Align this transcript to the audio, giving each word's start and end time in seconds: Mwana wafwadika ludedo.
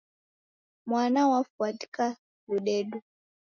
Mwana 0.89 1.21
wafwadika 1.31 2.05
ludedo. 2.47 2.97